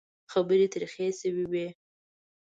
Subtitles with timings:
[0.31, 1.67] خبرې ترخې شوې وې.